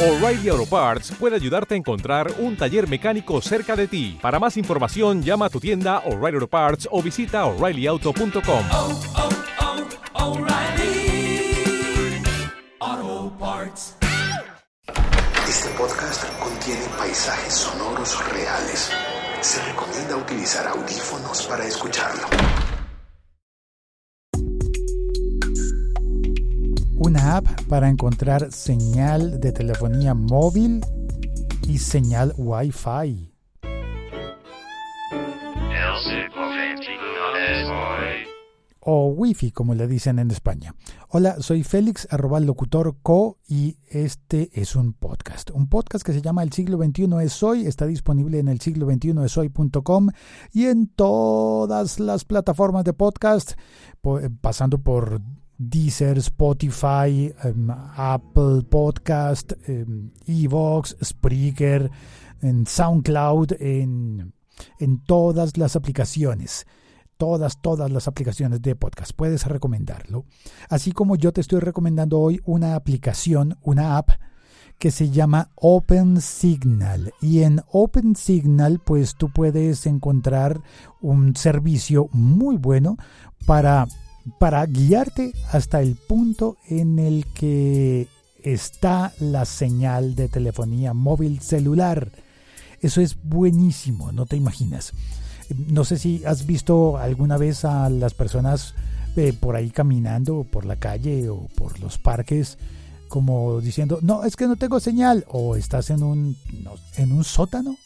O'Reilly 0.00 0.48
Auto 0.48 0.64
Parts 0.64 1.10
puede 1.18 1.34
ayudarte 1.34 1.74
a 1.74 1.76
encontrar 1.76 2.32
un 2.38 2.56
taller 2.56 2.88
mecánico 2.88 3.40
cerca 3.42 3.74
de 3.74 3.88
ti. 3.88 4.16
Para 4.22 4.38
más 4.38 4.56
información, 4.56 5.24
llama 5.24 5.46
a 5.46 5.50
tu 5.50 5.58
tienda 5.58 6.04
O'Reilly 6.06 6.36
Auto 6.36 6.46
Parts 6.46 6.88
o 6.92 7.02
visita 7.02 7.44
oreillyauto.com. 7.46 8.64
oh, 8.70 9.00
oh, 9.16 10.34
O'Reilly 10.36 11.52
Auto 12.78 13.36
Parts. 13.40 13.96
Este 15.48 15.68
podcast 15.70 16.24
contiene 16.38 16.86
paisajes 16.96 17.54
sonoros 17.54 18.24
reales. 18.30 18.92
Se 19.40 19.60
recomienda 19.64 20.16
utilizar 20.16 20.68
audífonos 20.68 21.42
para 21.48 21.66
escucharlo. 21.66 22.28
Una 27.00 27.36
app 27.36 27.46
para 27.68 27.88
encontrar 27.88 28.50
señal 28.50 29.38
de 29.38 29.52
telefonía 29.52 30.14
móvil 30.14 30.84
y 31.68 31.78
señal 31.78 32.34
Wi-Fi. 32.36 33.32
o 38.90 39.08
Wi-Fi, 39.08 39.52
como 39.52 39.74
le 39.74 39.86
dicen 39.86 40.18
en 40.18 40.30
España. 40.30 40.74
Hola, 41.10 41.36
soy 41.40 41.62
Félix, 41.62 42.08
arroba 42.10 42.40
locutor 42.40 42.96
co, 43.02 43.36
y 43.46 43.76
este 43.86 44.48
es 44.54 44.76
un 44.76 44.94
podcast. 44.94 45.50
Un 45.50 45.68
podcast 45.68 46.06
que 46.06 46.14
se 46.14 46.22
llama 46.22 46.42
El 46.42 46.54
siglo 46.54 46.78
XXI 46.78 47.06
es 47.22 47.42
hoy, 47.42 47.66
está 47.66 47.84
disponible 47.84 48.38
en 48.38 48.48
el 48.48 48.60
siglo 48.60 48.86
XXI 48.90 49.12
es 49.26 49.36
hoy.com 49.36 50.08
y 50.54 50.64
en 50.64 50.86
todas 50.86 52.00
las 52.00 52.24
plataformas 52.24 52.84
de 52.84 52.94
podcast, 52.94 53.52
pasando 54.40 54.78
por 54.78 55.20
Deezer, 55.58 56.18
Spotify, 56.18 57.34
um, 57.44 57.70
Apple 57.70 58.62
Podcast, 58.70 59.52
um, 59.68 60.10
Evox, 60.26 60.96
Spreaker, 61.02 61.90
en 62.40 62.66
SoundCloud, 62.66 63.52
en, 63.60 64.32
en 64.78 64.98
todas 65.04 65.56
las 65.56 65.76
aplicaciones 65.76 66.66
todas, 67.18 67.60
todas 67.60 67.90
las 67.90 68.08
aplicaciones 68.08 68.62
de 68.62 68.76
podcast. 68.76 69.12
Puedes 69.12 69.44
recomendarlo. 69.44 70.24
Así 70.70 70.92
como 70.92 71.16
yo 71.16 71.32
te 71.32 71.40
estoy 71.40 71.60
recomendando 71.60 72.18
hoy 72.18 72.40
una 72.44 72.76
aplicación, 72.76 73.58
una 73.62 73.98
app 73.98 74.10
que 74.78 74.90
se 74.92 75.10
llama 75.10 75.50
Open 75.56 76.20
Signal. 76.20 77.12
Y 77.20 77.42
en 77.42 77.60
Open 77.72 78.14
Signal, 78.14 78.80
pues 78.84 79.16
tú 79.16 79.30
puedes 79.30 79.86
encontrar 79.86 80.62
un 81.00 81.34
servicio 81.34 82.08
muy 82.12 82.56
bueno 82.56 82.96
para, 83.44 83.86
para 84.38 84.64
guiarte 84.66 85.32
hasta 85.52 85.80
el 85.80 85.96
punto 85.96 86.56
en 86.68 86.98
el 86.98 87.26
que 87.26 88.08
está 88.42 89.12
la 89.20 89.44
señal 89.44 90.14
de 90.14 90.28
telefonía 90.28 90.94
móvil 90.94 91.40
celular. 91.40 92.10
Eso 92.80 93.00
es 93.00 93.16
buenísimo, 93.22 94.12
no 94.12 94.26
te 94.26 94.36
imaginas. 94.36 94.92
No 95.68 95.84
sé 95.84 95.98
si 95.98 96.24
has 96.24 96.46
visto 96.46 96.98
alguna 96.98 97.36
vez 97.36 97.64
a 97.64 97.88
las 97.88 98.14
personas 98.14 98.74
eh, 99.16 99.32
por 99.32 99.56
ahí 99.56 99.70
caminando 99.70 100.44
por 100.44 100.64
la 100.64 100.76
calle 100.76 101.28
o 101.28 101.48
por 101.56 101.80
los 101.80 101.98
parques 101.98 102.58
como 103.08 103.60
diciendo, 103.60 103.98
no, 104.02 104.24
es 104.24 104.36
que 104.36 104.46
no 104.46 104.56
tengo 104.56 104.80
señal, 104.80 105.24
o 105.28 105.56
estás 105.56 105.90
en 105.90 106.02
un, 106.02 106.36
en 106.96 107.12
un 107.12 107.24
sótano 107.24 107.76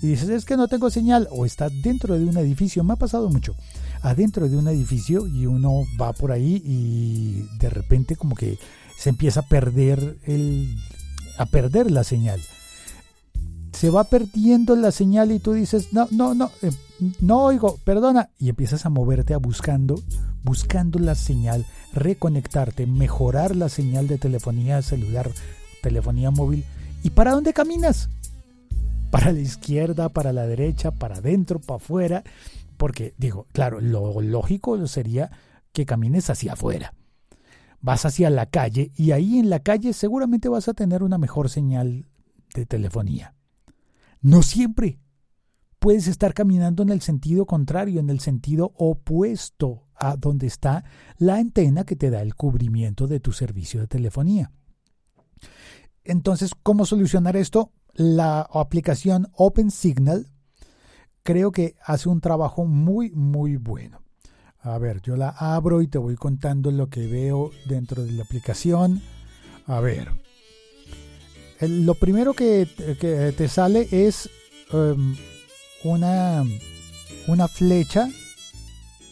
y 0.00 0.08
dices, 0.08 0.28
es 0.30 0.44
que 0.44 0.56
no 0.56 0.68
tengo 0.68 0.90
señal, 0.90 1.28
o 1.30 1.44
estás 1.44 1.72
dentro 1.82 2.18
de 2.18 2.24
un 2.24 2.36
edificio, 2.36 2.82
me 2.82 2.94
ha 2.94 2.96
pasado 2.96 3.28
mucho, 3.28 3.54
adentro 4.02 4.48
de 4.48 4.56
un 4.56 4.68
edificio 4.68 5.26
y 5.26 5.46
uno 5.46 5.84
va 6.00 6.12
por 6.12 6.32
ahí 6.32 6.62
y 6.64 7.46
de 7.58 7.70
repente 7.70 8.16
como 8.16 8.34
que 8.34 8.58
se 8.98 9.10
empieza 9.10 9.40
a 9.40 9.48
perder 9.48 10.18
el, 10.24 10.76
a 11.38 11.46
perder 11.46 11.90
la 11.90 12.04
señal 12.04 12.40
se 13.82 13.90
va 13.90 14.04
perdiendo 14.04 14.76
la 14.76 14.92
señal 14.92 15.32
y 15.32 15.40
tú 15.40 15.54
dices, 15.54 15.92
no, 15.92 16.06
no, 16.12 16.34
no, 16.34 16.52
eh, 16.62 16.70
no 17.20 17.42
oigo, 17.42 17.78
perdona, 17.84 18.30
y 18.38 18.48
empiezas 18.48 18.86
a 18.86 18.90
moverte 18.90 19.34
a 19.34 19.38
buscando, 19.38 20.00
buscando 20.44 21.00
la 21.00 21.16
señal, 21.16 21.66
reconectarte, 21.92 22.86
mejorar 22.86 23.56
la 23.56 23.68
señal 23.68 24.06
de 24.06 24.18
telefonía 24.18 24.82
celular, 24.82 25.30
telefonía 25.82 26.30
móvil. 26.30 26.64
¿Y 27.02 27.10
para 27.10 27.32
dónde 27.32 27.52
caminas? 27.52 28.08
Para 29.10 29.32
la 29.32 29.40
izquierda, 29.40 30.08
para 30.08 30.32
la 30.32 30.46
derecha, 30.46 30.90
para 30.90 31.16
adentro, 31.16 31.58
para 31.58 31.76
afuera. 31.76 32.22
Porque 32.82 33.14
digo, 33.16 33.46
claro, 33.52 33.80
lo 33.80 34.20
lógico 34.20 34.88
sería 34.88 35.30
que 35.72 35.86
camines 35.86 36.28
hacia 36.30 36.54
afuera. 36.54 36.96
Vas 37.80 38.04
hacia 38.06 38.28
la 38.28 38.46
calle 38.46 38.90
y 38.96 39.12
ahí 39.12 39.38
en 39.38 39.50
la 39.50 39.60
calle 39.60 39.92
seguramente 39.92 40.48
vas 40.48 40.66
a 40.66 40.74
tener 40.74 41.04
una 41.04 41.16
mejor 41.16 41.48
señal 41.48 42.08
de 42.52 42.66
telefonía. 42.66 43.36
No 44.20 44.42
siempre. 44.42 44.98
Puedes 45.78 46.08
estar 46.08 46.34
caminando 46.34 46.82
en 46.82 46.88
el 46.88 47.02
sentido 47.02 47.46
contrario, 47.46 48.00
en 48.00 48.10
el 48.10 48.18
sentido 48.18 48.72
opuesto 48.74 49.86
a 49.94 50.16
donde 50.16 50.48
está 50.48 50.84
la 51.18 51.36
antena 51.36 51.84
que 51.84 51.94
te 51.94 52.10
da 52.10 52.20
el 52.20 52.34
cubrimiento 52.34 53.06
de 53.06 53.20
tu 53.20 53.30
servicio 53.30 53.78
de 53.78 53.86
telefonía. 53.86 54.50
Entonces, 56.02 56.50
¿cómo 56.64 56.84
solucionar 56.84 57.36
esto? 57.36 57.70
La 57.94 58.40
aplicación 58.40 59.28
OpenSignal 59.34 60.31
creo 61.22 61.52
que 61.52 61.76
hace 61.84 62.08
un 62.08 62.20
trabajo 62.20 62.64
muy, 62.64 63.10
muy 63.10 63.56
bueno. 63.56 64.00
A 64.60 64.78
ver, 64.78 65.00
yo 65.02 65.16
la 65.16 65.30
abro 65.30 65.82
y 65.82 65.88
te 65.88 65.98
voy 65.98 66.16
contando 66.16 66.70
lo 66.70 66.88
que 66.88 67.06
veo 67.06 67.50
dentro 67.66 68.04
de 68.04 68.12
la 68.12 68.22
aplicación. 68.22 69.02
A 69.66 69.80
ver, 69.80 70.12
lo 71.60 71.94
primero 71.94 72.32
que, 72.32 72.68
te 73.36 73.48
sale 73.48 73.88
es 73.90 74.30
em, 74.72 75.16
una, 75.84 76.44
una 77.26 77.48
flecha. 77.48 78.08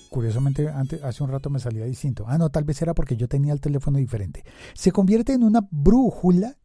Curiosamente, 0.09 0.69
antes, 0.69 1.03
hace 1.03 1.22
un 1.22 1.31
rato 1.31 1.50
me 1.50 1.59
salía 1.59 1.84
distinto. 1.84 2.25
Ah, 2.28 2.38
no, 2.38 2.50
tal 2.50 2.65
vez 2.65 2.81
era 2.82 2.94
porque 2.94 3.16
yo 3.16 3.28
tenía 3.28 3.53
el 3.53 3.60
teléfono 3.60 3.98
diferente. 3.98 4.44
Se 4.75 4.92
convierte 4.92 5.32
en 5.32 5.42
una 5.42 5.66
brújula. 5.71 6.56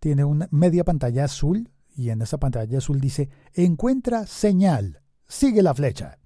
Tiene 0.00 0.24
una 0.24 0.48
media 0.50 0.82
pantalla 0.82 1.24
azul. 1.24 1.70
Y 1.94 2.10
en 2.10 2.22
esa 2.22 2.38
pantalla 2.38 2.78
azul 2.78 3.00
dice: 3.00 3.28
Encuentra 3.54 4.26
señal. 4.26 5.00
Sigue 5.26 5.62
la 5.62 5.74
flecha 5.74 6.18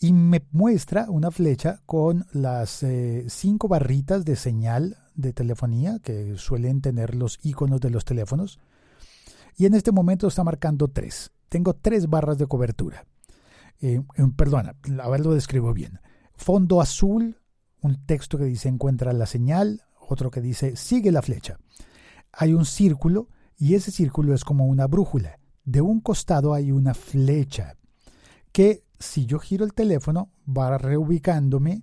y 0.00 0.12
me 0.12 0.44
muestra 0.52 1.06
una 1.08 1.30
flecha 1.30 1.80
con 1.86 2.26
las 2.32 2.82
eh, 2.82 3.24
cinco 3.28 3.68
barritas 3.68 4.24
de 4.24 4.36
señal 4.36 4.98
de 5.14 5.32
telefonía 5.32 5.98
que 6.00 6.36
suelen 6.36 6.80
tener 6.80 7.14
los 7.14 7.38
iconos 7.42 7.80
de 7.80 7.88
los 7.90 8.04
teléfonos. 8.04 8.58
Y 9.56 9.66
en 9.66 9.74
este 9.74 9.92
momento 9.92 10.26
está 10.26 10.44
marcando 10.44 10.88
tres. 10.88 11.30
Tengo 11.48 11.74
tres 11.74 12.08
barras 12.08 12.36
de 12.36 12.46
cobertura. 12.46 13.06
Eh, 13.80 14.02
perdona, 14.36 14.74
a 15.02 15.08
ver 15.08 15.20
lo 15.20 15.32
describo 15.32 15.72
bien. 15.72 16.00
Fondo 16.34 16.80
azul, 16.80 17.40
un 17.80 18.04
texto 18.04 18.36
que 18.36 18.44
dice 18.44 18.68
encuentra 18.68 19.12
la 19.12 19.26
señal, 19.26 19.84
otro 19.98 20.30
que 20.30 20.40
dice 20.40 20.76
sigue 20.76 21.12
la 21.12 21.22
flecha. 21.22 21.58
Hay 22.32 22.52
un 22.52 22.66
círculo 22.66 23.28
y 23.64 23.76
ese 23.76 23.90
círculo 23.90 24.34
es 24.34 24.44
como 24.44 24.66
una 24.66 24.86
brújula. 24.86 25.38
De 25.64 25.80
un 25.80 26.02
costado 26.02 26.52
hay 26.52 26.70
una 26.70 26.92
flecha 26.92 27.78
que 28.52 28.84
si 28.98 29.24
yo 29.24 29.38
giro 29.38 29.64
el 29.64 29.72
teléfono 29.72 30.30
va 30.46 30.76
reubicándome 30.76 31.82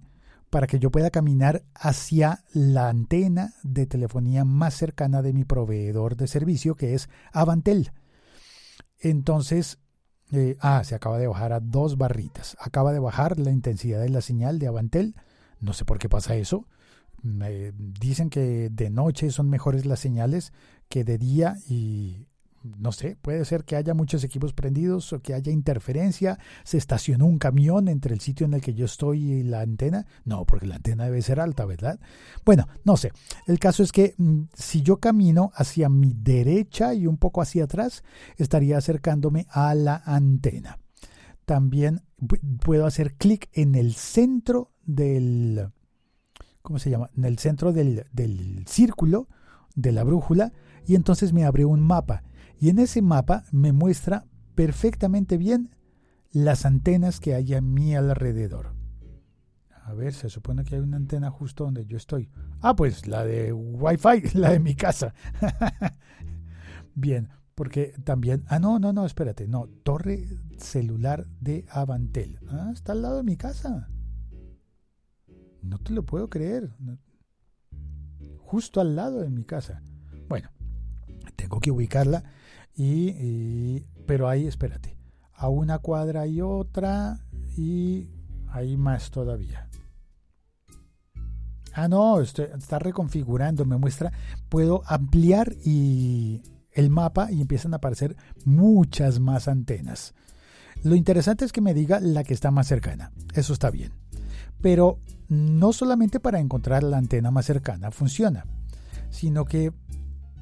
para 0.52 0.68
que 0.68 0.78
yo 0.78 0.92
pueda 0.92 1.10
caminar 1.10 1.64
hacia 1.74 2.44
la 2.54 2.88
antena 2.88 3.56
de 3.64 3.88
telefonía 3.88 4.46
más 4.46 4.76
cercana 4.76 5.24
de 5.24 5.34
mi 5.34 5.44
proveedor 5.44 6.18
de 6.18 6.28
servicio, 6.28 6.76
que 6.76 6.94
es 6.94 7.10
Avantel. 7.34 7.92
Entonces, 9.00 9.80
eh, 10.32 10.58
ah, 10.60 10.84
se 10.84 10.94
acaba 10.94 11.18
de 11.18 11.26
bajar 11.26 11.52
a 11.52 11.62
dos 11.62 11.98
barritas. 11.98 12.58
Acaba 12.60 12.94
de 12.94 13.00
bajar 13.00 13.40
la 13.40 13.50
intensidad 13.50 14.02
de 14.02 14.10
la 14.10 14.22
señal 14.22 14.60
de 14.60 14.68
Avantel. 14.68 15.16
No 15.60 15.74
sé 15.74 15.84
por 15.84 15.98
qué 15.98 16.10
pasa 16.10 16.36
eso. 16.36 16.68
Dicen 17.24 18.30
que 18.30 18.70
de 18.70 18.90
noche 18.90 19.30
son 19.32 19.50
mejores 19.50 19.86
las 19.86 20.00
señales 20.00 20.54
que 20.90 21.04
de 21.04 21.18
día 21.18 21.58
y 21.70 22.28
no 22.64 22.92
sé, 22.92 23.18
puede 23.22 23.44
ser 23.46 23.64
que 23.64 23.76
haya 23.76 23.94
muchos 23.94 24.24
equipos 24.24 24.54
prendidos 24.54 25.12
o 25.14 25.22
que 25.22 25.34
haya 25.34 25.52
interferencia, 25.52 26.38
se 26.64 26.78
estacionó 26.78 27.26
un 27.26 27.40
camión 27.40 27.88
entre 27.88 28.14
el 28.14 28.20
sitio 28.20 28.46
en 28.46 28.54
el 28.54 28.62
que 28.62 28.74
yo 28.74 28.86
estoy 28.86 29.32
y 29.32 29.44
la 29.44 29.62
antena. 29.62 30.06
No, 30.26 30.46
porque 30.46 30.68
la 30.68 30.76
antena 30.76 31.06
debe 31.06 31.22
ser 31.22 31.40
alta, 31.40 31.66
¿verdad? 31.66 32.00
Bueno, 32.46 32.68
no 32.84 32.98
sé. 32.98 33.12
El 33.48 33.60
caso 33.60 33.84
es 33.84 33.92
que 33.92 34.14
mm, 34.18 34.44
si 34.54 34.82
yo 34.82 34.98
camino 34.98 35.52
hacia 35.56 35.90
mi 35.90 36.14
derecha 36.16 36.94
y 36.94 37.08
un 37.08 37.18
poco 37.18 37.42
hacia 37.42 37.64
atrás, 37.64 38.04
estaría 38.38 38.78
acercándome 38.78 39.48
a 39.50 39.74
la 39.74 40.02
antena. 40.06 40.78
También 41.46 42.02
puedo 42.64 42.86
hacer 42.86 43.16
clic 43.16 43.50
en 43.54 43.76
el 43.76 43.94
centro 43.94 44.72
del... 44.86 45.72
¿Cómo 46.62 46.80
se 46.80 46.90
llama? 46.90 47.10
En 47.16 47.26
el 47.26 47.38
centro 47.38 47.74
del, 47.74 48.06
del 48.12 48.66
círculo 48.68 49.28
de 49.76 49.92
la 49.92 50.04
brújula 50.04 50.54
y 50.86 50.96
entonces 50.96 51.34
me 51.34 51.46
abre 51.46 51.66
un 51.66 51.82
mapa 51.82 52.24
y 52.60 52.70
en 52.70 52.80
ese 52.80 53.02
mapa 53.02 53.46
me 53.52 53.72
muestra 53.72 54.26
perfectamente 54.56 55.38
bien 55.38 55.76
las 56.32 56.66
antenas 56.66 57.20
que 57.20 57.34
hay 57.34 57.54
a 57.54 57.62
mi 57.62 57.96
alrededor. 57.96 58.76
A 59.84 59.94
ver, 59.94 60.14
se 60.14 60.30
supone 60.30 60.64
que 60.64 60.76
hay 60.76 60.82
una 60.82 60.98
antena 60.98 61.32
justo 61.32 61.66
donde 61.66 61.86
yo 61.86 61.98
estoy. 61.98 62.30
Ah, 62.62 62.76
pues 62.76 63.08
la 63.08 63.26
de 63.26 63.52
Wi-Fi, 63.52 64.30
la 64.38 64.52
de 64.52 64.60
mi 64.60 64.76
casa. 64.76 65.14
Bien, 66.96 67.30
porque 67.56 67.94
también... 68.04 68.44
Ah, 68.48 68.60
no, 68.60 68.80
no, 68.80 68.94
no, 68.94 69.06
espérate. 69.06 69.48
No, 69.48 69.68
torre 69.84 70.28
celular 70.58 71.28
de 71.40 71.66
Avantel. 71.70 72.40
Ah, 72.50 72.70
está 72.72 72.92
al 72.92 73.02
lado 73.02 73.18
de 73.18 73.24
mi 73.24 73.38
casa. 73.38 73.90
No 75.62 75.78
te 75.80 75.94
lo 75.94 76.04
puedo 76.04 76.30
creer. 76.30 76.74
Justo 78.40 78.82
al 78.82 78.96
lado 78.96 79.22
de 79.22 79.30
mi 79.30 79.44
casa. 79.44 79.82
Bueno, 80.28 80.50
tengo 81.36 81.60
que 81.60 81.72
ubicarla 81.72 82.24
y, 82.76 83.82
pero 84.06 84.28
ahí, 84.28 84.48
espérate. 84.48 84.98
A 85.34 85.50
una 85.50 85.80
cuadra 85.80 86.22
hay 86.22 86.42
otra 86.42 87.20
y 87.58 88.10
hay 88.48 88.78
más 88.78 89.12
todavía. 89.12 89.70
Ah, 91.74 91.88
no, 91.88 92.20
está 92.20 92.80
reconfigurando, 92.80 93.66
me 93.66 93.78
muestra, 93.78 94.12
puedo 94.50 94.84
ampliar 94.86 95.54
y 95.64 96.42
el 96.72 96.90
mapa 96.90 97.32
y 97.32 97.42
empiezan 97.42 97.74
a 97.74 97.78
aparecer 97.78 98.18
muchas 98.44 99.20
más 99.20 99.48
antenas. 99.48 100.14
Lo 100.84 100.96
interesante 100.96 101.46
es 101.46 101.52
que 101.52 101.62
me 101.62 101.74
diga 101.74 102.00
la 102.00 102.24
que 102.24 102.34
está 102.34 102.52
más 102.52 102.68
cercana, 102.68 103.12
eso 103.34 103.54
está 103.54 103.72
bien. 103.72 103.94
Pero 104.62 105.00
no 105.32 105.72
solamente 105.72 106.20
para 106.20 106.42
encontrar 106.42 106.84
la 106.84 106.98
antena 106.98 107.32
más 107.32 107.46
cercana 107.46 107.90
funciona, 107.92 108.46
sino 109.10 109.46
que 109.46 109.72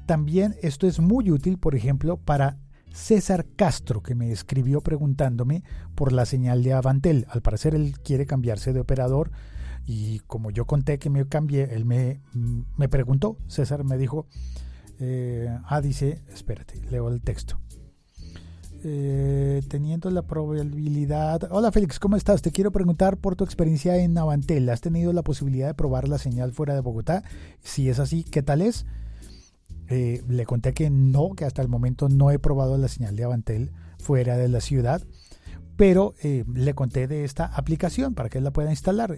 también 0.04 0.56
esto 0.62 0.88
es 0.88 0.98
muy 0.98 1.30
útil, 1.30 1.58
por 1.58 1.76
ejemplo, 1.76 2.16
para 2.16 2.58
César 2.92 3.46
Castro, 3.54 4.02
que 4.02 4.16
me 4.16 4.32
escribió 4.32 4.80
preguntándome 4.80 5.62
por 5.94 6.12
la 6.12 6.26
señal 6.26 6.64
de 6.64 6.72
Avantel. 6.72 7.24
Al 7.30 7.40
parecer 7.40 7.76
él 7.76 8.00
quiere 8.02 8.26
cambiarse 8.26 8.72
de 8.72 8.80
operador 8.80 9.30
y 9.86 10.18
como 10.26 10.50
yo 10.50 10.66
conté 10.66 10.98
que 10.98 11.08
me 11.08 11.24
cambié, 11.24 11.72
él 11.72 11.84
me, 11.84 12.20
me 12.76 12.88
preguntó, 12.88 13.36
César 13.46 13.84
me 13.84 13.96
dijo, 13.96 14.26
eh, 14.98 15.56
ah, 15.66 15.80
dice, 15.80 16.20
espérate, 16.34 16.80
leo 16.90 17.08
el 17.08 17.22
texto. 17.22 17.60
Eh, 18.82 19.60
teniendo 19.68 20.10
la 20.10 20.22
probabilidad. 20.22 21.48
Hola 21.50 21.70
Félix, 21.70 21.98
¿cómo 21.98 22.16
estás? 22.16 22.40
Te 22.40 22.50
quiero 22.50 22.72
preguntar 22.72 23.18
por 23.18 23.36
tu 23.36 23.44
experiencia 23.44 23.98
en 23.98 24.16
Avantel. 24.16 24.66
¿Has 24.70 24.80
tenido 24.80 25.12
la 25.12 25.22
posibilidad 25.22 25.66
de 25.66 25.74
probar 25.74 26.08
la 26.08 26.16
señal 26.16 26.52
fuera 26.52 26.74
de 26.74 26.80
Bogotá? 26.80 27.22
Si 27.62 27.90
es 27.90 27.98
así, 27.98 28.24
¿qué 28.24 28.42
tal 28.42 28.62
es? 28.62 28.86
Eh, 29.88 30.22
le 30.28 30.46
conté 30.46 30.72
que 30.72 30.88
no, 30.88 31.32
que 31.36 31.44
hasta 31.44 31.60
el 31.60 31.68
momento 31.68 32.08
no 32.08 32.30
he 32.30 32.38
probado 32.38 32.78
la 32.78 32.88
señal 32.88 33.16
de 33.16 33.24
Avantel 33.24 33.72
fuera 33.98 34.38
de 34.38 34.48
la 34.48 34.62
ciudad, 34.62 35.02
pero 35.76 36.14
eh, 36.22 36.44
le 36.54 36.72
conté 36.72 37.06
de 37.06 37.24
esta 37.24 37.44
aplicación 37.44 38.14
para 38.14 38.30
que 38.30 38.40
la 38.40 38.50
pueda 38.50 38.70
instalar. 38.70 39.14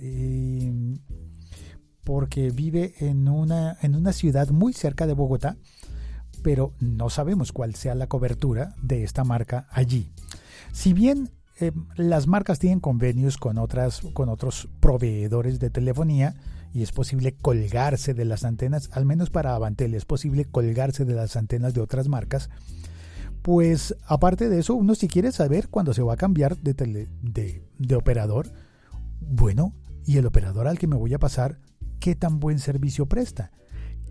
porque 2.03 2.51
vive 2.51 2.95
en 2.99 3.29
una, 3.29 3.77
en 3.81 3.95
una 3.95 4.13
ciudad 4.13 4.49
muy 4.51 4.73
cerca 4.73 5.07
de 5.07 5.13
Bogotá, 5.13 5.57
pero 6.43 6.75
no 6.81 7.11
sabemos 7.11 7.53
cuál 7.53 7.75
sea 7.75 7.95
la 7.95 8.07
cobertura 8.07 8.75
de 8.83 9.05
esta 9.05 9.25
marca 9.25 9.67
allí. 9.71 10.11
Si 10.73 10.93
bien 10.93 11.31
eh, 11.61 11.73
las 11.97 12.27
marcas 12.27 12.59
tienen 12.59 12.81
convenios 12.81 13.37
con, 13.37 13.59
otras, 13.59 14.01
con 14.15 14.29
otros 14.29 14.69
proveedores 14.81 15.59
de 15.59 15.71
telefonía, 15.71 16.35
y 16.75 16.83
es 16.83 16.93
posible 16.93 17.35
colgarse 17.35 18.15
de 18.15 18.25
las 18.25 18.45
antenas, 18.45 18.89
al 18.93 19.05
menos 19.05 19.31
para 19.31 19.55
Avantel 19.55 19.95
es 19.95 20.05
posible 20.05 20.47
colgarse 20.47 21.05
de 21.05 21.15
las 21.15 21.37
antenas 21.37 21.75
de 21.75 21.83
otras 21.83 22.09
marcas. 22.09 22.49
Pues 23.43 23.95
aparte 24.07 24.49
de 24.49 24.61
eso, 24.61 24.75
uno 24.75 24.95
si 24.95 25.09
quiere 25.09 25.33
saber 25.33 25.69
cuándo 25.69 25.93
se 25.93 26.03
va 26.03 26.15
a 26.15 26.17
cambiar 26.17 26.57
de, 26.59 27.09
de, 27.23 27.97
operador, 27.97 28.53
bueno, 29.21 29.75
y 30.07 30.17
el 30.17 30.27
operador 30.27 30.67
al 30.67 30.79
que 30.79 30.87
me 30.87 30.97
voy 30.97 31.13
a 31.13 31.19
pasar, 31.19 31.59
qué 32.01 32.15
tan 32.15 32.41
buen 32.41 32.59
servicio 32.59 33.07
presta, 33.07 33.51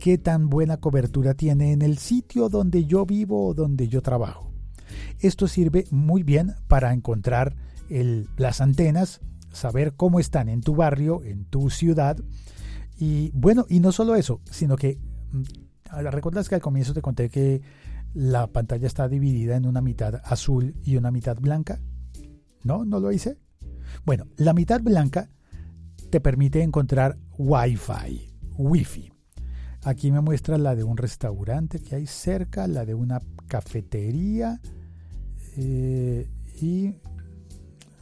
qué 0.02 0.18
tan 0.18 0.50
buena 0.50 0.78
cobertura 0.78 1.36
tiene 1.36 1.74
en 1.74 1.84
el 1.84 2.00
sitio 2.00 2.50
donde 2.50 2.86
yo 2.86 3.06
vivo 3.06 3.46
o 3.48 3.54
donde 3.54 3.88
yo 3.88 4.02
trabajo. 4.02 4.52
Esto 5.20 5.48
sirve 5.48 5.86
muy 5.92 6.24
bien 6.24 6.56
para 6.68 6.92
encontrar 6.92 7.56
las 8.36 8.62
antenas, 8.62 9.22
saber 9.52 9.94
cómo 9.94 10.20
están 10.20 10.50
en 10.50 10.62
tu 10.62 10.76
barrio, 10.76 11.22
en 11.24 11.46
tu 11.46 11.70
ciudad, 11.70 12.18
y 12.98 13.30
bueno, 13.36 13.68
y 13.70 13.80
no 13.80 13.92
solo 13.92 14.16
eso, 14.16 14.42
sino 14.50 14.76
que, 14.76 14.98
mm, 15.34 15.44
¿recuerdas 16.10 16.50
que 16.50 16.56
al 16.56 16.62
comienzo 16.62 16.96
te 16.96 17.04
conté 17.04 17.30
que 17.30 17.62
la 18.16 18.48
pantalla 18.48 18.88
está 18.88 19.08
dividida 19.08 19.56
en 19.56 19.68
una 19.68 19.82
mitad 19.82 20.20
azul 20.24 20.74
y 20.84 20.98
una 20.98 21.12
mitad 21.12 21.38
blanca? 21.38 21.80
¿No? 22.64 22.86
¿No 22.86 23.00
lo 23.00 23.12
hice? 23.12 23.38
Bueno, 24.04 24.26
la 24.36 24.54
mitad 24.54 24.82
blanca 24.82 25.30
te 26.10 26.20
permite 26.20 26.64
encontrar 26.64 27.20
Wi-Fi, 27.38 28.34
Wi-Fi. 28.58 29.11
Aquí 29.84 30.12
me 30.12 30.22
muestra 30.22 30.58
la 30.58 30.76
de 30.76 30.84
un 30.84 30.98
restaurante 30.98 31.80
que 31.80 31.96
hay 31.96 32.06
cerca, 32.06 32.68
la 32.68 32.86
de 32.86 32.94
una 32.94 33.20
cafetería 33.48 34.62
eh, 35.58 36.30
y 36.62 36.94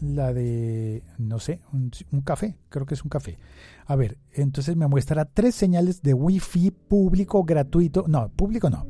la 0.01 0.33
de, 0.33 1.03
no 1.17 1.39
sé, 1.39 1.61
un, 1.71 2.21
café, 2.21 2.57
creo 2.69 2.85
que 2.85 2.95
es 2.95 3.03
un 3.03 3.09
café. 3.09 3.37
A 3.85 3.95
ver, 3.95 4.17
entonces 4.33 4.75
me 4.75 4.87
muestra 4.87 5.25
tres 5.25 5.55
señales 5.55 6.01
de 6.01 6.13
Wi-Fi 6.13 6.71
público 6.71 7.43
gratuito, 7.43 8.05
no, 8.07 8.29
público 8.29 8.69
no. 8.69 8.85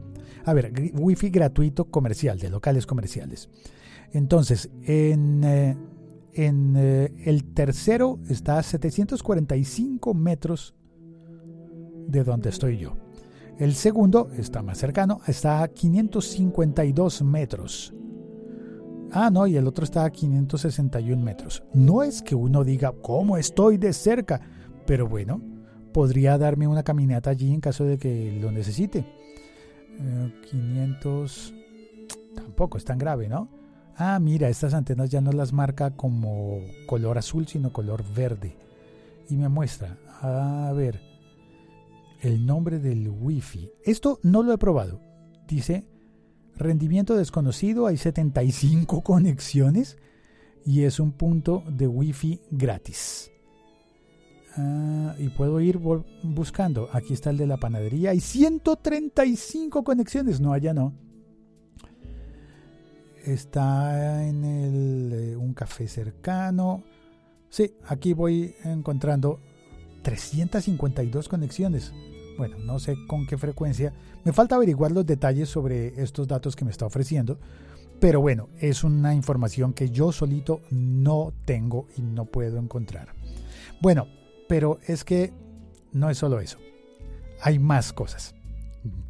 A 0.45 0.53
ver, 0.53 0.73
Wi-Fi 0.93 1.29
gratuito 1.29 1.85
comercial, 1.85 2.39
de 2.39 2.49
locales 2.49 2.85
comerciales. 2.85 3.49
Entonces, 4.11 4.69
en, 4.83 5.43
eh, 5.43 5.77
en 6.33 6.75
eh, 6.75 7.13
el 7.25 7.53
tercero 7.53 8.19
está 8.29 8.57
a 8.57 8.63
745 8.63 10.13
metros 10.13 10.75
de 12.09 12.23
donde 12.23 12.49
estoy 12.49 12.77
yo. 12.77 12.95
El 13.57 13.75
segundo 13.75 14.29
está 14.37 14.61
más 14.61 14.77
cercano, 14.77 15.19
está 15.27 15.61
a 15.63 15.67
552 15.67 17.21
metros. 17.23 17.93
Ah, 19.11 19.29
no, 19.31 19.47
y 19.47 19.57
el 19.57 19.67
otro 19.67 19.83
está 19.83 20.05
a 20.05 20.09
561 20.09 21.21
metros. 21.21 21.63
No 21.73 22.03
es 22.03 22.21
que 22.21 22.35
uno 22.35 22.63
diga, 22.63 22.93
¿cómo 23.01 23.37
estoy 23.37 23.77
de 23.77 23.91
cerca? 23.91 24.39
Pero 24.85 25.07
bueno, 25.07 25.41
podría 25.93 26.37
darme 26.37 26.67
una 26.67 26.83
caminata 26.83 27.31
allí 27.31 27.53
en 27.53 27.59
caso 27.59 27.83
de 27.83 27.97
que 27.97 28.37
lo 28.39 28.51
necesite. 28.51 29.05
500... 30.49 31.53
Eh, 31.53 32.07
tampoco 32.35 32.77
es 32.77 32.85
tan 32.85 32.97
grave, 32.97 33.27
¿no? 33.27 33.49
Ah, 33.97 34.17
mira, 34.19 34.47
estas 34.47 34.73
antenas 34.73 35.09
ya 35.09 35.19
no 35.19 35.33
las 35.33 35.51
marca 35.51 35.91
como 35.91 36.61
color 36.85 37.17
azul, 37.17 37.47
sino 37.47 37.73
color 37.73 38.03
verde. 38.15 38.55
Y 39.29 39.35
me 39.35 39.49
muestra, 39.49 39.97
a 40.21 40.71
ver, 40.73 41.08
el 42.21 42.45
nombre 42.45 42.79
del 42.79 43.09
wifi. 43.09 43.71
Esto 43.83 44.19
no 44.23 44.43
lo 44.43 44.53
he 44.53 44.57
probado. 44.57 45.01
Dice 45.47 45.87
Rendimiento 46.59 47.15
desconocido, 47.15 47.87
hay 47.87 47.95
75 47.95 49.01
conexiones 49.03 49.97
y 50.65 50.83
es 50.83 50.99
un 50.99 51.13
punto 51.13 51.63
de 51.71 51.87
wifi 51.87 52.41
gratis. 52.51 53.31
Ah, 54.57 55.15
y 55.17 55.29
puedo 55.29 55.61
ir 55.61 55.77
buscando. 55.77 56.89
Aquí 56.91 57.13
está 57.13 57.29
el 57.29 57.37
de 57.37 57.47
la 57.47 57.57
panadería. 57.57 58.09
Hay 58.09 58.19
135 58.19 59.85
conexiones. 59.85 60.41
No, 60.41 60.51
allá 60.51 60.73
no. 60.73 60.93
Está 63.23 64.27
en 64.27 64.43
eh, 64.43 65.37
un 65.37 65.53
café 65.53 65.87
cercano. 65.87 66.83
Sí, 67.49 67.73
aquí 67.87 68.11
voy 68.11 68.53
encontrando 68.65 69.39
352 70.09 71.29
conexiones. 71.29 71.93
Bueno, 72.35 72.57
no 72.57 72.79
sé 72.79 72.95
con 73.05 73.27
qué 73.27 73.37
frecuencia. 73.37 73.93
Me 74.23 74.33
falta 74.33 74.55
averiguar 74.55 74.91
los 74.91 75.05
detalles 75.05 75.49
sobre 75.49 76.01
estos 76.01 76.27
datos 76.27 76.55
que 76.55 76.65
me 76.65 76.71
está 76.71 76.87
ofreciendo. 76.87 77.37
Pero 77.99 78.19
bueno, 78.19 78.49
es 78.59 78.83
una 78.83 79.13
información 79.13 79.71
que 79.71 79.91
yo 79.91 80.11
solito 80.11 80.61
no 80.71 81.31
tengo 81.45 81.87
y 81.95 82.01
no 82.01 82.25
puedo 82.25 82.57
encontrar. 82.57 83.13
Bueno, 83.81 84.07
pero 84.47 84.79
es 84.87 85.03
que 85.03 85.31
no 85.91 86.09
es 86.09 86.17
solo 86.17 86.39
eso. 86.39 86.57
Hay 87.41 87.59
más 87.59 87.93
cosas. 87.93 88.33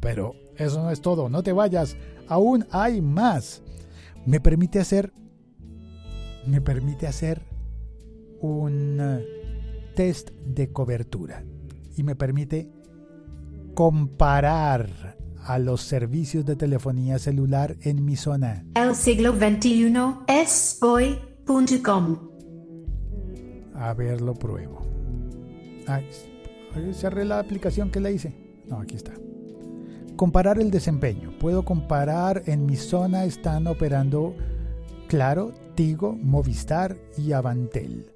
Pero 0.00 0.34
eso 0.58 0.82
no 0.82 0.90
es 0.90 1.00
todo. 1.00 1.30
No 1.30 1.42
te 1.42 1.52
vayas. 1.52 1.96
Aún 2.28 2.66
hay 2.72 3.00
más. 3.00 3.62
Me 4.26 4.38
permite 4.38 4.78
hacer... 4.78 5.14
Me 6.46 6.60
permite 6.60 7.06
hacer 7.06 7.40
un 8.42 9.00
test 9.94 10.30
de 10.44 10.72
cobertura. 10.72 11.44
Y 11.96 12.02
me 12.02 12.14
permite 12.14 12.70
comparar 13.74 15.16
a 15.44 15.58
los 15.58 15.82
servicios 15.82 16.44
de 16.44 16.56
telefonía 16.56 17.18
celular 17.18 17.76
en 17.82 18.04
mi 18.04 18.16
zona. 18.16 18.64
El 18.74 18.94
siglo 18.94 19.32
XXI 19.32 19.92
es 20.26 20.78
hoy.com. 20.82 22.30
A 23.74 23.94
ver, 23.94 24.20
lo 24.20 24.34
pruebo. 24.34 24.82
Ay, 25.86 26.06
cerré 26.92 27.24
la 27.24 27.38
aplicación 27.38 27.90
que 27.90 28.00
le 28.00 28.12
hice. 28.12 28.34
No, 28.66 28.80
aquí 28.80 28.96
está. 28.96 29.12
Comparar 30.16 30.58
el 30.60 30.70
desempeño. 30.70 31.32
Puedo 31.38 31.64
comparar 31.64 32.42
en 32.46 32.66
mi 32.66 32.76
zona 32.76 33.24
están 33.24 33.66
operando 33.66 34.34
Claro, 35.10 35.52
Tigo, 35.74 36.12
Movistar 36.12 36.96
y 37.18 37.32
Avantel. 37.32 38.12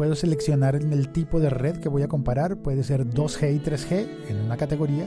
Puedo 0.00 0.14
seleccionar 0.14 0.76
el 0.76 1.10
tipo 1.10 1.40
de 1.40 1.50
red 1.50 1.76
que 1.76 1.90
voy 1.90 2.00
a 2.00 2.08
comparar. 2.08 2.56
Puede 2.56 2.84
ser 2.84 3.06
2G 3.06 3.54
y 3.54 3.58
3G 3.58 4.30
en 4.30 4.38
una 4.38 4.56
categoría 4.56 5.06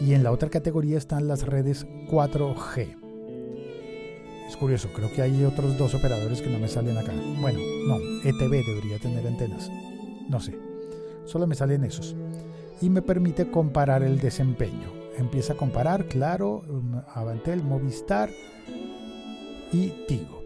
y 0.00 0.14
en 0.14 0.24
la 0.24 0.32
otra 0.32 0.48
categoría 0.48 0.96
están 0.96 1.28
las 1.28 1.42
redes 1.42 1.86
4G. 2.08 2.96
Es 4.48 4.56
curioso, 4.56 4.88
creo 4.94 5.12
que 5.12 5.20
hay 5.20 5.44
otros 5.44 5.76
dos 5.76 5.94
operadores 5.94 6.40
que 6.40 6.48
no 6.48 6.58
me 6.58 6.68
salen 6.68 6.96
acá. 6.96 7.12
Bueno, 7.42 7.58
no, 7.86 7.98
ETV 8.24 8.64
debería 8.64 8.98
tener 8.98 9.26
antenas. 9.26 9.70
No 10.30 10.40
sé, 10.40 10.58
solo 11.26 11.46
me 11.46 11.54
salen 11.54 11.84
esos. 11.84 12.16
Y 12.80 12.88
me 12.88 13.02
permite 13.02 13.50
comparar 13.50 14.02
el 14.02 14.18
desempeño. 14.18 14.94
Empieza 15.18 15.52
a 15.52 15.56
comparar, 15.58 16.06
claro, 16.06 16.62
um, 16.70 17.02
Avantel, 17.14 17.62
Movistar 17.62 18.30
y 19.74 19.92
Tigo. 20.08 20.41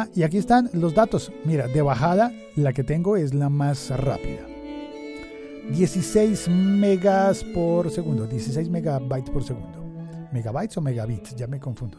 Ah, 0.00 0.08
y 0.14 0.22
aquí 0.22 0.38
están 0.38 0.70
los 0.74 0.94
datos. 0.94 1.32
Mira, 1.44 1.66
de 1.66 1.82
bajada, 1.82 2.32
la 2.54 2.72
que 2.72 2.84
tengo 2.84 3.16
es 3.16 3.34
la 3.34 3.48
más 3.48 3.90
rápida. 3.90 4.46
16 5.72 6.48
megas 6.50 7.42
por 7.42 7.90
segundo, 7.90 8.28
16 8.28 8.70
megabytes 8.70 9.28
por 9.28 9.42
segundo. 9.42 9.84
¿Megabytes 10.30 10.76
o 10.76 10.82
megabits? 10.82 11.34
Ya 11.34 11.48
me 11.48 11.58
confundo. 11.58 11.98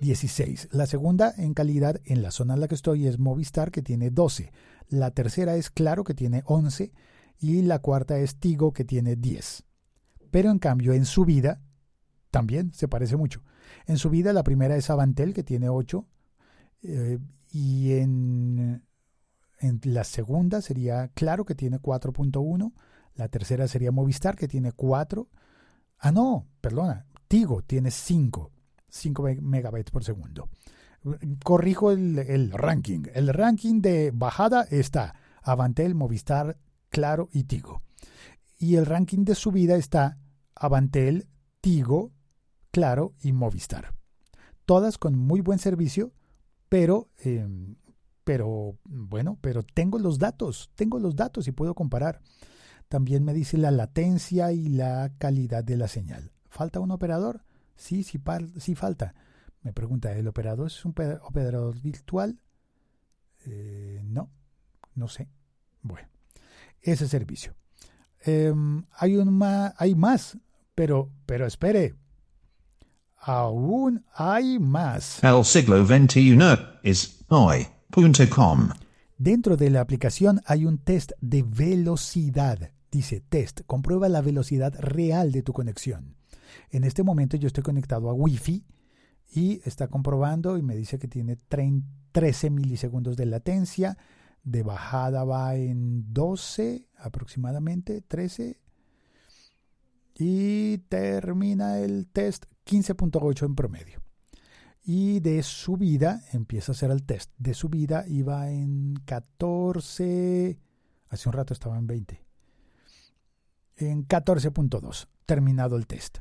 16. 0.00 0.68
La 0.72 0.86
segunda 0.86 1.34
en 1.36 1.52
calidad 1.52 2.00
en 2.06 2.22
la 2.22 2.30
zona 2.30 2.54
en 2.54 2.60
la 2.60 2.68
que 2.68 2.74
estoy 2.74 3.06
es 3.06 3.18
Movistar 3.18 3.70
que 3.70 3.82
tiene 3.82 4.08
12. 4.08 4.50
La 4.88 5.10
tercera 5.10 5.56
es 5.56 5.68
Claro 5.68 6.04
que 6.04 6.14
tiene 6.14 6.42
11 6.46 6.90
y 7.38 7.60
la 7.60 7.80
cuarta 7.80 8.16
es 8.18 8.36
Tigo 8.36 8.72
que 8.72 8.86
tiene 8.86 9.16
10. 9.16 9.64
Pero 10.30 10.50
en 10.50 10.58
cambio 10.58 10.94
en 10.94 11.04
subida 11.04 11.60
también 12.30 12.72
se 12.72 12.88
parece 12.88 13.18
mucho. 13.18 13.42
En 13.84 13.98
subida 13.98 14.32
la 14.32 14.42
primera 14.42 14.74
es 14.76 14.88
Avantel 14.88 15.34
que 15.34 15.42
tiene 15.42 15.68
8 15.68 16.06
eh, 16.82 17.18
y 17.50 17.92
en, 17.92 18.82
en 19.58 19.80
la 19.84 20.04
segunda 20.04 20.60
sería 20.62 21.08
Claro 21.14 21.44
que 21.44 21.54
tiene 21.54 21.78
4.1. 21.80 22.72
La 23.14 23.28
tercera 23.28 23.68
sería 23.68 23.92
Movistar 23.92 24.36
que 24.36 24.48
tiene 24.48 24.72
4. 24.72 25.28
Ah, 25.98 26.12
no, 26.12 26.46
perdona. 26.60 27.06
Tigo 27.28 27.62
tiene 27.62 27.90
5. 27.90 28.50
5 28.88 29.22
megabytes 29.40 29.90
por 29.90 30.04
segundo. 30.04 30.48
Corrijo 31.44 31.92
el, 31.92 32.18
el, 32.18 32.50
ranking. 32.52 33.04
El 33.14 33.28
ranking 33.28 33.80
de 33.80 34.10
bajada 34.12 34.66
está 34.70 35.14
Avantel, 35.42 35.94
Movistar, 35.94 36.58
Claro 36.90 37.28
y 37.32 37.44
Tigo. 37.44 37.82
Y 38.58 38.76
el 38.76 38.86
ranking 38.86 39.24
de 39.24 39.34
subida 39.34 39.76
está 39.76 40.18
Avantel, 40.54 41.28
Tigo, 41.60 42.12
Claro 42.70 43.14
y 43.22 43.32
Movistar. 43.32 43.94
Todas 44.66 44.98
con 44.98 45.16
muy 45.16 45.40
buen 45.40 45.58
servicio, 45.58 46.12
pero, 46.70 47.10
eh, 47.24 47.46
pero 48.24 48.78
bueno, 48.84 49.36
pero 49.42 49.62
tengo 49.62 49.98
los 49.98 50.18
datos, 50.18 50.70
tengo 50.76 50.98
los 50.98 51.16
datos 51.16 51.46
y 51.48 51.52
puedo 51.52 51.74
comparar. 51.74 52.22
También 52.88 53.24
me 53.24 53.34
dice 53.34 53.58
la 53.58 53.72
latencia 53.72 54.52
y 54.52 54.68
la 54.68 55.12
calidad 55.18 55.64
de 55.64 55.76
la 55.76 55.88
señal. 55.88 56.32
¿Falta 56.48 56.80
un 56.80 56.92
operador? 56.92 57.44
Sí, 57.74 58.04
sí, 58.04 58.20
sí 58.58 58.74
falta. 58.76 59.14
Me 59.62 59.72
pregunta, 59.72 60.12
¿el 60.12 60.28
operador 60.28 60.68
es 60.68 60.84
un 60.84 60.94
operador 61.22 61.80
virtual? 61.80 62.40
Eh, 63.46 64.00
no, 64.04 64.30
no 64.94 65.08
sé. 65.08 65.28
Bueno, 65.82 66.08
ese 66.82 67.08
servicio. 67.08 67.56
Eh, 68.24 68.54
hay, 68.92 69.16
un 69.16 69.36
ma 69.36 69.74
hay 69.76 69.96
más, 69.96 70.38
pero, 70.76 71.10
pero 71.26 71.46
espere. 71.46 71.96
Aún 73.22 74.04
hay 74.14 74.58
más. 74.58 75.22
El 75.22 75.44
siglo 75.44 75.84
XXI 75.84 76.38
es 76.82 77.24
hoy.com. 77.28 78.70
Dentro 79.18 79.58
de 79.58 79.68
la 79.68 79.82
aplicación 79.82 80.40
hay 80.46 80.64
un 80.64 80.78
test 80.78 81.12
de 81.20 81.42
velocidad. 81.42 82.70
Dice 82.90 83.20
test, 83.20 83.60
comprueba 83.66 84.08
la 84.08 84.22
velocidad 84.22 84.74
real 84.78 85.32
de 85.32 85.42
tu 85.42 85.52
conexión. 85.52 86.16
En 86.70 86.84
este 86.84 87.02
momento 87.02 87.36
yo 87.36 87.46
estoy 87.46 87.62
conectado 87.62 88.08
a 88.08 88.14
Wi-Fi 88.14 88.64
y 89.32 89.60
está 89.66 89.88
comprobando 89.88 90.56
y 90.56 90.62
me 90.62 90.74
dice 90.74 90.98
que 90.98 91.06
tiene 91.06 91.36
13 91.36 92.48
milisegundos 92.48 93.18
de 93.18 93.26
latencia. 93.26 93.98
De 94.42 94.62
bajada 94.62 95.24
va 95.24 95.54
en 95.56 96.10
12 96.14 96.88
aproximadamente, 96.96 98.00
13. 98.00 98.58
Y 100.14 100.78
termina 100.88 101.78
el 101.78 102.06
test 102.06 102.46
15.8 102.70 103.46
en 103.46 103.54
promedio. 103.56 104.00
Y 104.82 105.20
de 105.20 105.42
subida, 105.42 106.22
empieza 106.32 106.72
a 106.72 106.74
hacer 106.74 106.90
el 106.90 107.02
test. 107.02 107.32
De 107.36 107.52
subida 107.52 108.06
iba 108.06 108.48
en 108.48 108.94
14. 109.04 110.58
Hace 111.08 111.28
un 111.28 111.32
rato 111.32 111.52
estaba 111.52 111.76
en 111.76 111.86
20. 111.86 112.24
En 113.76 114.06
14.2. 114.06 115.08
Terminado 115.26 115.76
el 115.76 115.86
test. 115.86 116.18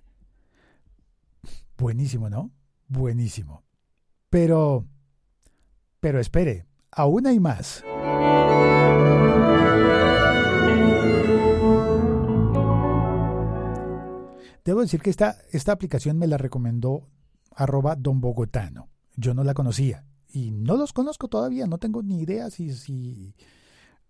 Buenísimo, 1.78 2.30
¿no? 2.30 2.52
Buenísimo. 2.88 3.64
Pero, 4.30 4.86
pero 6.00 6.20
espere, 6.20 6.66
aún 6.92 7.28
hay 7.28 7.40
más. 7.40 7.84
Debo 14.70 14.82
decir 14.82 15.02
que 15.02 15.10
esta, 15.10 15.36
esta 15.52 15.72
aplicación 15.72 16.20
me 16.20 16.28
la 16.28 16.38
recomendó 16.38 17.10
arroba 17.56 17.96
don 17.96 18.22
Bogotano. 18.22 18.88
Yo 19.16 19.34
no 19.34 19.44
la 19.44 19.56
conocía 19.56 20.06
y 20.32 20.52
no 20.52 20.78
los 20.78 20.94
conozco 20.94 21.28
todavía, 21.28 21.66
no 21.66 21.80
tengo 21.80 22.04
ni 22.04 22.22
idea 22.22 22.52
si, 22.52 22.76
si, 22.76 23.34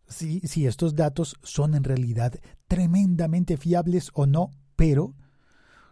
si, 0.10 0.68
estos 0.68 0.96
datos 0.96 1.38
son 1.44 1.76
en 1.76 1.86
realidad 1.86 2.34
tremendamente 2.68 3.56
fiables 3.56 4.12
o 4.14 4.26
no, 4.26 4.52
pero 4.76 5.16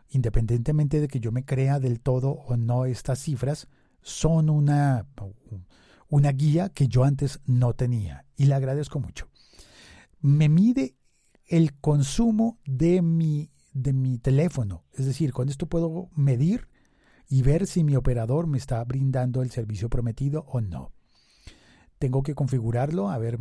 independientemente 0.10 1.00
de 1.00 1.08
que 1.08 1.22
yo 1.22 1.32
me 1.32 1.46
crea 1.46 1.80
del 1.80 2.02
todo 2.02 2.32
o 2.32 2.58
no 2.58 2.84
estas 2.84 3.20
cifras, 3.20 3.70
son 4.02 4.50
una, 4.50 5.08
una 6.10 6.32
guía 6.34 6.68
que 6.68 6.90
yo 6.90 7.06
antes 7.06 7.40
no 7.46 7.74
tenía 7.74 8.26
y 8.36 8.48
le 8.48 8.56
agradezco 8.56 9.00
mucho. 9.00 9.30
Me 10.20 10.50
mide 10.50 10.98
el 11.46 11.80
consumo 11.80 12.60
de 12.66 13.02
mi, 13.02 13.50
de 13.82 13.94
mi 13.94 14.18
teléfono, 14.18 14.84
es 14.94 15.06
decir, 15.06 15.32
con 15.34 15.50
esto 15.50 15.68
puedo 15.68 16.10
medir 16.16 16.68
y 17.30 17.42
ver 17.42 17.68
si 17.68 17.84
mi 17.84 17.96
operador 17.96 18.48
me 18.48 18.58
está 18.58 18.84
brindando 18.84 19.42
el 19.42 19.52
servicio 19.52 19.90
prometido 19.90 20.46
o 20.48 20.62
no. 20.62 20.92
Tengo 22.00 22.24
que 22.24 22.36
configurarlo, 22.36 23.10
a 23.10 23.18
ver, 23.18 23.40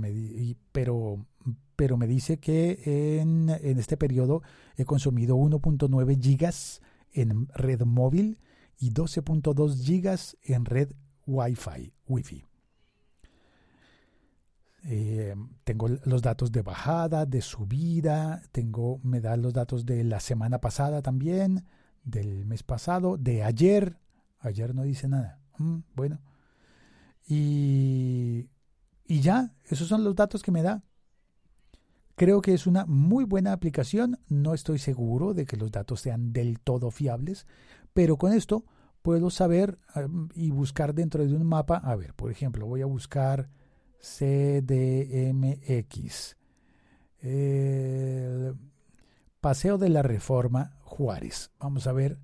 pero 0.73 1.27
pero 1.77 1.99
me 1.99 2.07
dice 2.07 2.39
que 2.39 3.21
en, 3.21 3.51
en 3.51 3.79
este 3.79 3.99
periodo 3.99 4.43
he 4.77 4.87
consumido 4.87 5.37
1.9 5.37 6.21
gigas 6.21 6.81
en 7.13 7.49
red 7.55 7.83
móvil 7.83 8.39
y 8.79 8.93
12.2 8.93 9.85
gigas 9.85 10.37
en 10.43 10.65
red 10.65 10.93
Wi-Fi. 11.27 11.93
Wi-Fi. 12.09 12.47
Eh, 14.89 15.35
tengo 15.65 15.89
los 15.89 16.23
datos 16.23 16.53
de 16.53 16.63
bajada, 16.63 17.27
de 17.27 17.43
subida, 17.43 18.43
tengo, 18.53 19.01
me 19.03 19.21
da 19.21 19.37
los 19.37 19.53
datos 19.53 19.85
de 19.85 20.05
la 20.05 20.21
semana 20.21 20.61
pasada 20.61 21.03
también, 21.03 21.65
del 22.05 22.47
mes 22.47 22.63
pasado, 22.63 23.17
de 23.17 23.43
ayer. 23.43 23.99
Ayer 24.39 24.75
no 24.75 24.85
dice 24.85 25.09
nada. 25.09 25.41
Mm, 25.59 25.79
bueno. 25.95 26.21
Y, 27.27 28.49
y 29.07 29.21
ya, 29.21 29.55
esos 29.65 29.89
son 29.89 30.05
los 30.05 30.15
datos 30.15 30.43
que 30.43 30.53
me 30.53 30.63
da. 30.63 30.85
Creo 32.15 32.41
que 32.41 32.55
es 32.55 32.67
una 32.67 32.87
muy 32.87 33.25
buena 33.25 33.53
aplicación, 33.53 34.21
no 34.29 34.55
estoy 34.55 34.79
seguro 34.79 35.35
de 35.35 35.47
que 35.47 35.57
los 35.57 35.71
datos 35.71 36.01
sean 36.01 36.33
del 36.33 36.61
todo 36.61 36.91
fiables, 36.91 37.47
pero 37.93 38.17
con 38.17 38.33
esto 38.33 38.65
puedo 39.03 39.31
saber 39.31 39.79
y 40.35 40.51
buscar 40.51 40.95
dentro 40.95 41.27
de 41.27 41.35
un 41.35 41.45
mapa, 41.45 41.77
a 41.77 41.95
ver, 41.95 42.15
por 42.15 42.31
ejemplo, 42.31 42.67
voy 42.67 42.83
a 42.83 42.87
buscar 42.87 43.51
CDMX, 44.01 45.57
Paseo 49.41 49.79
de 49.79 49.89
la 49.89 50.03
Reforma 50.03 50.77
Juárez. 50.83 51.51
Vamos 51.59 51.87
a 51.87 51.93
ver, 51.93 52.19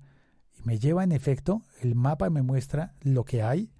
me 0.63 0.79
lleva 0.79 1.03
en 1.03 1.11
efecto, 1.11 1.63
el 1.81 1.95
mapa 1.95 2.29
me 2.29 2.41
muestra 2.41 2.95
lo 3.01 3.25
que 3.25 3.43
hay 3.43 3.71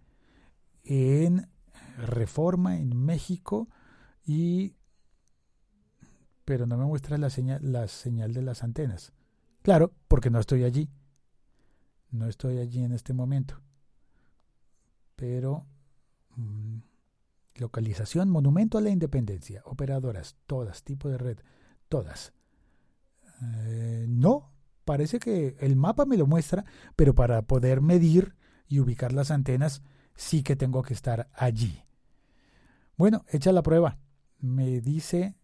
en 0.84 1.50
Reforma 1.98 2.78
en 2.78 2.98
México 2.98 3.70
y 4.26 4.76
pero 6.46 6.66
no 6.66 6.78
me 6.78 6.86
muestra 6.86 7.18
la 7.18 7.30
señal, 7.30 7.60
la 7.72 7.88
señal 7.88 8.34
de 8.34 8.42
las 8.42 8.64
antenas. 8.64 9.14
Claro, 9.62 9.94
porque 10.08 10.30
no 10.30 10.40
estoy 10.40 10.64
allí. 10.64 10.90
No 12.12 12.28
estoy 12.28 12.60
allí 12.60 12.84
en 12.84 12.92
este 12.92 13.14
momento. 13.14 13.62
Pero 15.16 15.66
mm, 16.36 16.80
localización, 17.56 18.30
monumento 18.30 18.78
a 18.78 18.82
la 18.82 18.90
independencia, 18.90 19.62
operadoras, 19.66 20.36
todas, 20.48 20.84
tipo 20.84 21.10
de 21.10 21.18
red, 21.18 21.38
todas. 21.90 22.34
Eh, 23.42 24.06
no, 24.08 24.52
parece 24.86 25.20
que 25.20 25.56
el 25.60 25.76
mapa 25.76 26.06
me 26.06 26.18
lo 26.18 26.28
muestra, 26.28 26.66
pero 26.96 27.14
para 27.14 27.42
poder 27.44 27.82
medir 27.82 28.36
y 28.68 28.80
ubicar 28.80 29.14
las 29.14 29.32
antenas, 29.32 29.84
sí 30.16 30.44
que 30.44 30.56
tengo 30.56 30.84
que 30.84 30.94
estar 30.94 31.30
allí. 31.34 31.84
Bueno, 32.98 33.26
echa 33.30 33.52
la 33.52 33.64
prueba 33.64 33.98
me 34.44 34.82
dice 34.82 35.36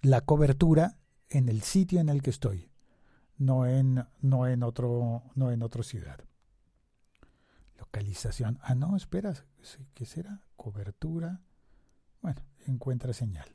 la 0.00 0.22
cobertura 0.22 0.96
en 1.28 1.50
el 1.50 1.60
sitio 1.60 2.00
en 2.00 2.08
el 2.08 2.22
que 2.22 2.30
estoy, 2.30 2.70
no 3.36 3.66
en, 3.66 4.06
no 4.22 4.46
en, 4.46 4.62
otro, 4.62 5.24
no 5.34 5.52
en 5.52 5.62
otra 5.62 5.82
ciudad. 5.82 6.20
Localización. 7.84 8.58
Ah, 8.62 8.74
no, 8.74 8.96
espera, 8.96 9.34
¿qué 9.94 10.06
será? 10.06 10.40
Cobertura. 10.56 11.40
Bueno, 12.22 12.40
encuentra 12.66 13.12
señal. 13.12 13.46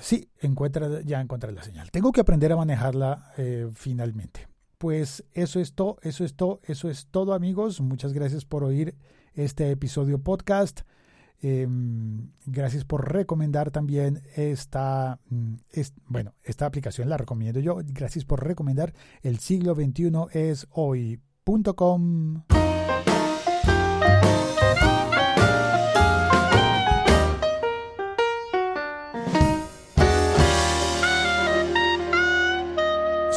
Sí, 0.00 0.30
encuentra, 0.40 1.02
ya 1.02 1.20
encontré 1.20 1.52
la 1.52 1.62
señal. 1.62 1.90
Tengo 1.90 2.12
que 2.12 2.20
aprender 2.20 2.52
a 2.52 2.56
manejarla 2.56 3.32
eh, 3.36 3.68
finalmente. 3.74 4.48
Pues 4.78 5.24
eso 5.32 5.60
es 5.60 5.74
todo, 5.74 5.98
eso 6.02 6.24
es 6.24 6.34
todo, 6.34 6.60
eso 6.64 6.88
es 6.88 7.06
todo 7.10 7.34
amigos. 7.34 7.80
Muchas 7.80 8.12
gracias 8.12 8.44
por 8.44 8.64
oír 8.64 8.94
este 9.34 9.70
episodio 9.70 10.18
podcast. 10.18 10.80
Em, 11.42 12.30
gracias 12.46 12.84
por 12.84 13.12
recomendar 13.12 13.70
también 13.70 14.22
esta, 14.36 15.18
mm, 15.28 15.54
bueno, 16.06 16.34
esta 16.44 16.66
aplicación 16.66 17.08
la 17.08 17.16
recomiendo 17.16 17.60
yo. 17.60 17.78
Gracias 17.84 18.24
por 18.24 18.46
recomendar 18.46 18.94
el 19.22 19.38
siglo 19.38 19.74
XXI 19.74 20.28
es 20.32 20.66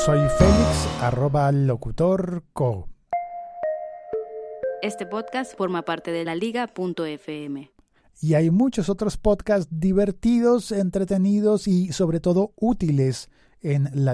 Soy 0.06 0.20
Félix, 0.38 0.88
arroba 1.02 1.52
locutor 1.52 2.44
co. 2.54 2.88
Este 4.84 5.08
podcast 5.08 5.58
forma 5.58 5.82
parte 5.82 6.12
de 6.12 6.24
la 6.24 6.36
liga.fm. 6.36 7.72
Y 8.22 8.34
hay 8.36 8.52
muchos 8.52 8.90
otros 8.90 9.18
podcasts 9.18 9.68
divertidos, 9.72 10.72
entretenidos 10.72 11.68
y 11.68 11.92
sobre 11.94 12.20
todo 12.20 12.54
útiles 12.58 13.32
en 13.62 13.90
la 13.94 14.14